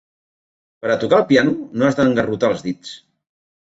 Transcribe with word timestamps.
Per 0.85 0.89
a 0.93 0.95
tocar 1.03 1.19
el 1.21 1.27
piano, 1.33 1.53
no 1.81 1.87
has 1.91 1.99
d'engarrotar 1.99 2.51
els 2.55 2.65
dits. 2.71 2.99